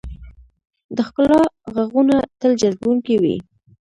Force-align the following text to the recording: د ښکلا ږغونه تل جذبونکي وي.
د 0.95 0.97
ښکلا 1.07 1.41
ږغونه 1.73 2.15
تل 2.39 2.51
جذبونکي 2.61 3.15
وي. 3.21 3.35